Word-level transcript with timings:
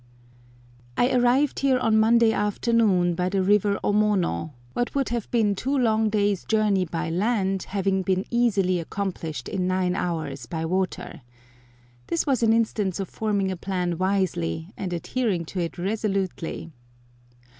I 0.97 1.09
ARRIVED 1.11 1.59
here 1.59 1.77
on 1.77 1.95
Monday 1.99 2.33
afternoon 2.33 3.13
by 3.13 3.29
the 3.29 3.43
river 3.43 3.79
Omono, 3.83 4.51
what 4.73 4.95
would 4.95 5.09
have 5.09 5.29
been 5.29 5.53
two 5.53 5.77
long 5.77 6.09
days' 6.09 6.43
journey 6.43 6.85
by 6.85 7.11
land 7.11 7.61
having 7.69 8.01
been 8.01 8.25
easily 8.31 8.79
accomplished 8.79 9.47
in 9.47 9.67
nine 9.67 9.93
hours 9.95 10.47
by 10.47 10.65
water. 10.65 11.21
This 12.07 12.25
was 12.25 12.41
an 12.41 12.51
instance 12.51 12.99
of 12.99 13.09
forming 13.09 13.51
a 13.51 13.55
plan 13.55 13.99
wisely, 13.99 14.69
and 14.75 14.91
adhering 14.91 15.45
to 15.45 15.59
it 15.59 15.77
resolutely! 15.77 16.71